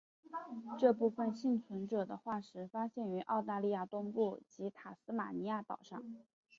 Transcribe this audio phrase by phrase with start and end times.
[0.79, 6.03] 这部分幸存者的化石发现于澳大利亚东部及塔斯马尼亚岛上。